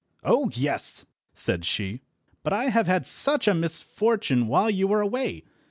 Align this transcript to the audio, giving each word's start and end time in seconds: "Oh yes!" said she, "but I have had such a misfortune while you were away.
"Oh 0.23 0.49
yes!" 0.55 1.05
said 1.35 1.63
she, 1.63 2.01
"but 2.41 2.53
I 2.53 2.69
have 2.69 2.87
had 2.87 3.05
such 3.05 3.47
a 3.47 3.53
misfortune 3.53 4.47
while 4.47 4.67
you 4.67 4.87
were 4.87 5.01
away. 5.01 5.43